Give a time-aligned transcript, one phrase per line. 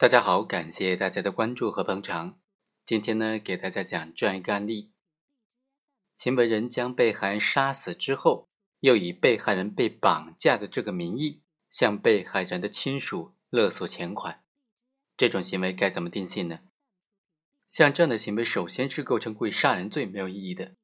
[0.00, 2.38] 大家好，感谢大家的关注和捧场。
[2.86, 4.92] 今天呢，给大家讲这样一个案例：
[6.14, 8.48] 行为人将被害人杀死之后，
[8.78, 14.44] 又以被害人被绑架的这个名义，向被害人的亲属勒索钱款。
[15.16, 16.60] 这种行为该怎么定性呢？
[17.66, 20.76] 像这样的行为，首先是构成故意杀人罪，没有异议的。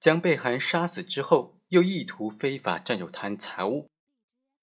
[0.00, 3.90] 将被害人杀死之后，又意图非法占有他人财物。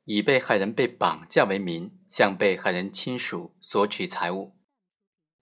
[0.05, 4.53] 以被害人被绑架为名，向被害人亲属索取财物，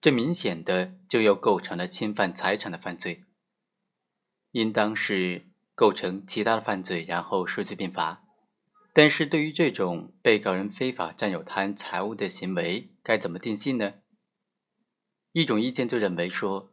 [0.00, 3.24] 这明显的就又构成了侵犯财产的犯罪，
[4.52, 8.24] 应当是构成其他的犯罪，然后数罪并罚。
[8.94, 13.96] 但是对于这种被告人非法占有他人财物的行为，该怎么定性呢？
[15.32, 16.72] 一种意见就认为说，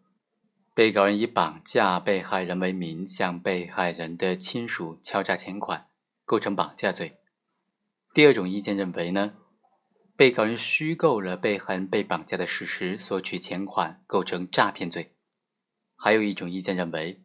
[0.73, 5.89] 被告人以绑架被害人为名，向被害人的亲属敲诈钱款，
[6.23, 7.17] 构成绑架罪。
[8.13, 9.33] 第二种意见认为呢，
[10.19, 15.15] 被告人虚构了被害人被绑架的事实，索取钱款，构成诈骗罪。
[15.95, 17.23] 还有一种意见认为，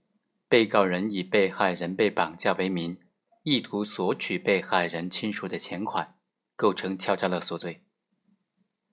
[0.48, 2.96] 被告人以被害人被绑架为名，
[3.42, 6.14] 意图索取被害人亲属的钱款，
[6.54, 7.82] 构成敲诈勒索罪。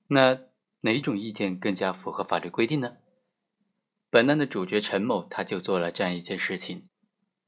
[0.07, 0.45] 那
[0.79, 2.97] 哪种意见更加符合法律规定呢？
[4.09, 6.89] 本案的主角陈某他就做了这样一件事情，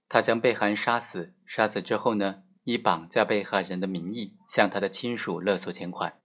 [0.07, 2.43] 他将被害人杀死，杀死之后呢？
[2.63, 6.21] 以绑架被害人的名义向他的亲属勒索钱款，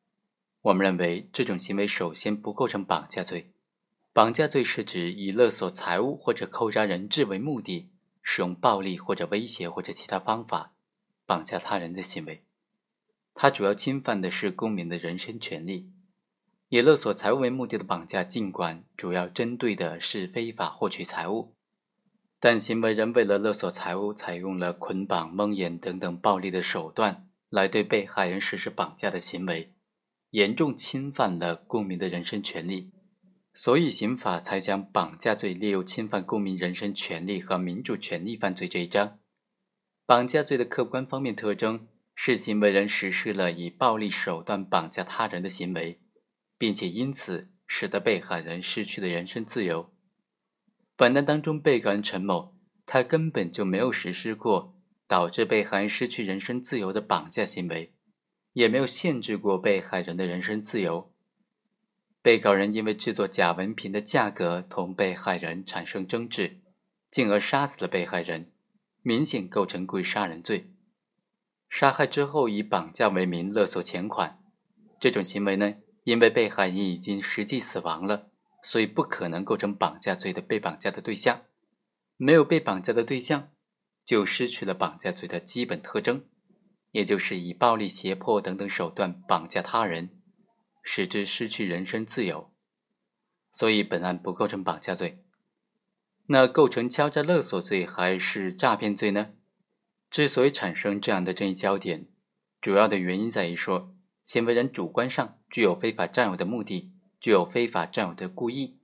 [0.62, 3.52] 我们认为这种行为首先不构成绑架罪。
[4.12, 7.88] 绑架罪是指以勒索财物或者扣押人质为目的，
[8.22, 10.72] 使用暴力或者威胁或者其他方法
[11.24, 12.42] 绑架他人的行为。
[13.34, 15.92] 它主要侵犯的是公民的人身权利。
[16.70, 21.54] 以勒索财物为目的的绑架，尽管主要针对的是非法获取财物。
[22.40, 29.72] 但行为人为了勒索财物，采用了捆绑、蒙眼等等暴力的手段来对被害人实施绑架的行为，
[30.30, 32.92] 严重侵犯了公民的人身权利，
[33.54, 39.18] 所以刑法才将绑架罪列入侵犯公民人身权利和民主权利犯罪这一章。
[40.04, 46.00] 绑架罪的客观方面特征是行为人实施了以暴力手段绑架他人的行为，
[46.58, 49.92] 并且因此使得被害人失去了人身自由。
[50.96, 52.54] 本案当中，被告人陈某，
[52.84, 54.74] 他根本就没有实施过
[55.06, 57.94] 导致被害人失去人身自由的绑架行为，
[58.58, 61.12] 也没有限制过被害人的人身自由。
[62.20, 66.58] 被告人因为制作假文凭的价格同被害人产生争执，
[67.08, 68.50] 进而杀死了被害人，
[69.02, 70.72] 明显构成故意杀人罪。
[71.68, 74.40] 杀害之后以绑架为名勒索钱款，
[74.98, 78.26] 这种行为呢，因为被害人已经实际死亡了。
[78.64, 81.42] 所以不可能构成绑架罪的被绑架的对象，
[82.16, 83.52] 没有被绑架的对象，
[84.04, 86.24] 就失去了绑架罪的基本特征，
[86.90, 90.10] 也就是以暴力、胁迫等等手段绑架他人，
[90.82, 92.52] 使之失去人身自由。
[93.52, 95.24] 所以本案不构成绑架罪。
[96.26, 99.30] 那构成敲诈勒索罪还是诈骗罪呢？
[100.10, 102.06] 之所以产生这样的争议焦点，
[102.60, 103.94] 主要的原因在于说，
[104.24, 106.92] 行为人主观上具有非法占有的目的。
[107.20, 108.78] 具有非法占有的故意，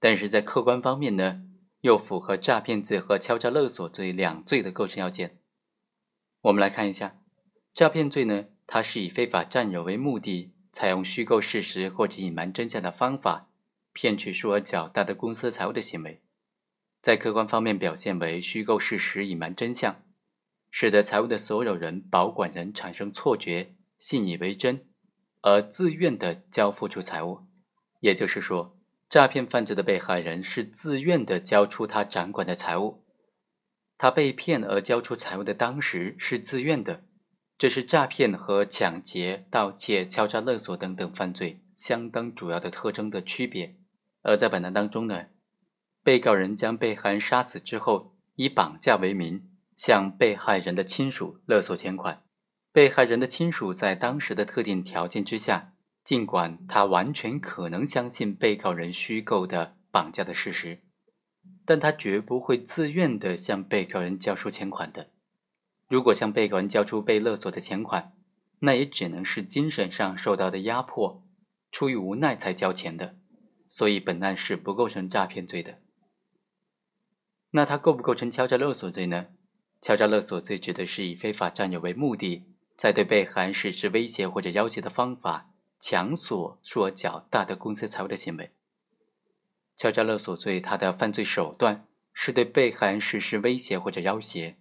[0.00, 1.42] 但是在客观方面呢，
[1.82, 5.38] 又符合诈骗罪和敲诈勒索罪两罪的构成要件。
[6.40, 7.20] 我们来看一下，
[7.74, 13.50] 诈骗罪呢，它是以非法占有为目的，采用虚构事实或者隐瞒真相的方法，
[13.92, 16.22] 骗取数额较大的公司财物的行为，
[17.02, 20.04] 在客观方面表现为虚构事实、隐瞒真相，
[20.70, 24.86] 使得财物的所有人、保管人产生错觉，信以为真，
[25.42, 27.40] 而自愿的交付出财物。
[27.98, 33.02] 也就是说，诈骗犯罪的被害人是自愿的交出他掌管的财物，
[33.98, 37.04] 他被骗而交出财物的当时是自愿的，
[37.56, 43.76] 这是诈骗和抢劫、盗窃、敲诈勒索等等犯罪相当主要的特征的区别。
[44.22, 45.26] 而在本案当中呢，
[46.02, 52.22] 被告人将被害人杀死之后，以绑架为名向被害人的亲属勒索钱款，
[52.72, 55.70] 被害人的亲属在当时的特定条件之下。
[56.04, 60.80] 尽管他完全可能相信被告人虚构的绑架的事实，
[61.64, 65.08] 但他绝不会自愿的向被告人交出钱款的。
[65.88, 68.12] 如果向被告人交出被勒索的钱款，
[68.60, 71.22] 那也只能是精神上受到的压迫，
[71.70, 73.16] 出于无奈才交钱的。
[73.68, 75.80] 所以本案是不构成诈骗罪的。
[77.50, 79.26] 那他构不构成敲诈勒索罪呢？
[79.80, 82.44] 敲诈勒索罪指的是以非法占有为目的，
[82.76, 85.50] 在对被害人实施威胁或者要挟的方法。
[85.80, 88.52] 强索数额较大的公司财物的行为，
[89.76, 94.56] 敲诈勒索罪，它的犯罪手段是对被害人实施威胁或者要挟，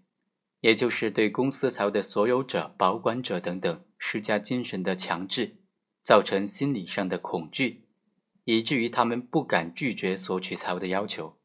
[0.64, 5.58] 也就是对公司财物的所有者、保管者等等施加精神的强制，
[6.06, 7.84] 造成心理上的恐惧，
[8.46, 11.38] 以至于他们不敢拒绝索取财物的要求。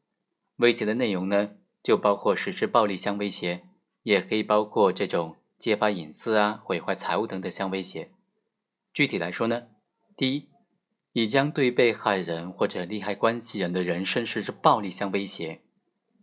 [0.55, 1.51] 威胁的内容呢，
[1.83, 3.67] 就包括实施暴力相威胁，
[4.03, 8.13] 也可以包括这种揭发隐私啊、毁坏财物等等相威胁。
[8.93, 9.63] 具体来说呢，
[10.15, 10.47] 第一，
[11.11, 15.59] 已将对被害人或者利害关系人的人身实施暴力相威胁，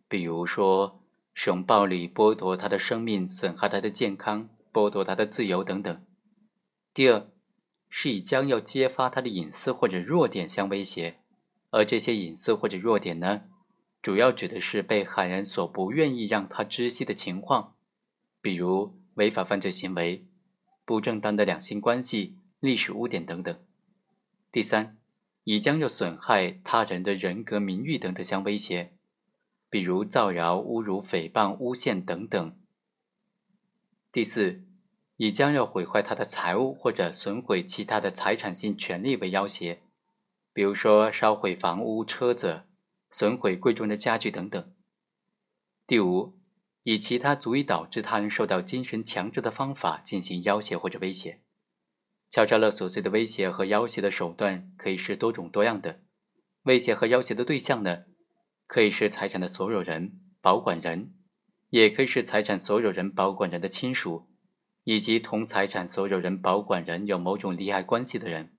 [0.08, 1.02] 比如说
[1.38, 6.02] 使用暴力剥夺他的生命、损害他的健康、剥夺他的自由等等。
[6.94, 7.28] 第二，
[7.90, 11.18] 是以将要揭发他的隐私或者弱点相威胁，
[11.70, 13.42] 而这些隐私或者弱点呢，
[14.00, 17.74] 主要指的是被害人所不愿意让他知悉的情况，
[18.40, 20.24] 比如违法犯罪行为、
[20.86, 23.54] 不正当的两性关系、历史污点等等。
[24.50, 24.96] 第三，
[25.44, 28.94] 以将要损害他人的人格名誉等等相威胁，
[29.76, 32.58] 比如造谣、侮辱、诽谤、诬陷等等。
[34.10, 34.62] 第四。
[35.18, 39.78] 以将要毁坏他的财物或者损毁其他的财产性权利为要挟，
[40.52, 42.64] 比如说烧毁房屋、车子、
[43.10, 44.72] 损毁贵重的家具等等。
[45.86, 46.38] 第五，
[46.82, 51.40] 以其他足以导致他人受到精神强制的方法进行要挟或者威胁。
[52.30, 56.00] 敲诈勒索罪的威胁和要挟的手段可以是多种多样的。
[56.64, 58.04] 威胁和要挟的对象呢，
[58.66, 61.14] 可以是财产的所有人、保管人，
[61.70, 64.28] 也可以是财产所有人、保管人的亲属。
[64.88, 68.56] 以及同财产所有人、保管人有某种利害关系的人，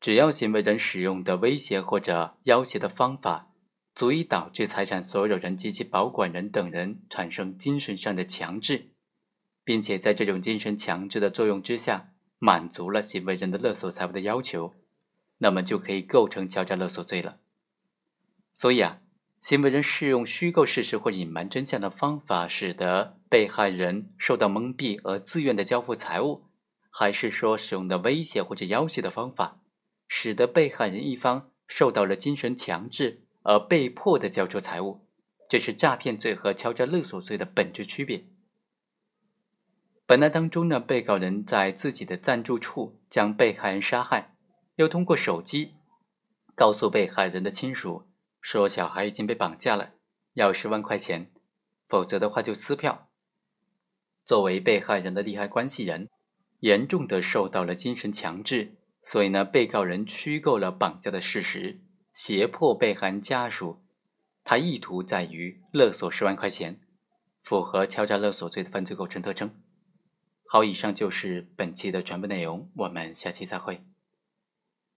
[0.00, 3.52] 只要行为人使用的威胁或者要挟的方法，
[3.94, 8.88] 足以导致财产所有人及其保管人等人产生精神上的强制，
[9.62, 14.74] 并且在这种精神强制的作用之下，满足了行为人的勒索财物的要求，
[15.38, 17.38] 那么就可以构成敲诈勒索罪了。
[18.52, 18.98] 所以啊。
[19.40, 26.46] 行为人使用虚构事实或隐瞒真相的方法，使得被害人受到蒙蔽而自愿的交付财物，
[26.90, 29.60] 还是说使用的威胁或者要挟的方法，
[30.08, 35.06] 使得被害人一方受到了精神强制而被迫的交出财物，
[35.48, 38.26] 这是诈骗罪和敲诈勒索罪的本质区别。
[40.04, 44.34] 本案当中呢，被告人在自己的暂住处将被害人杀害，
[44.74, 45.74] 又通过手机
[46.56, 48.07] 告诉被害人的亲属。
[48.50, 49.92] 说小孩已经被绑架了，
[50.32, 51.30] 要十万块钱，
[51.86, 53.10] 否则的话就撕票。
[54.24, 56.08] 作为被害人的利害关系人，
[56.60, 61.82] 严重的受到了精神强制，所以呢，被告人虚构了绑架的事实，
[62.14, 63.82] 胁迫被害人家属，
[64.42, 66.80] 他意图在于勒索十万块钱，
[67.42, 69.54] 符合敲诈勒索罪的犯罪构成特征。
[70.46, 73.84] 好，以上就是本期的全部内容，我们下期再会。